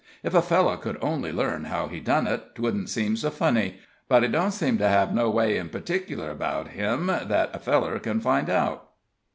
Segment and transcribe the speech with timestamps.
[0.23, 3.77] Ef a feller could only learn how he done it, 'twouldn't seem so funny;
[4.09, 7.99] but he don't seem to have no way in p'tickler about him that a feller
[7.99, 8.89] ken find out."